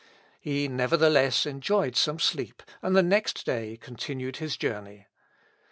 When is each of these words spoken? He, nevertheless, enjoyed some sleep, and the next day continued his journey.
He, 0.39 0.67
nevertheless, 0.67 1.45
enjoyed 1.45 1.95
some 1.95 2.17
sleep, 2.17 2.63
and 2.81 2.95
the 2.95 3.03
next 3.03 3.45
day 3.45 3.77
continued 3.79 4.37
his 4.37 4.57
journey. 4.57 5.05